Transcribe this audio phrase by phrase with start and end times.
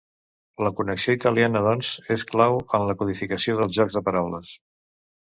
[0.67, 4.61] La connexió italiana, doncs, és clau en la codificació dels jocs de paraules.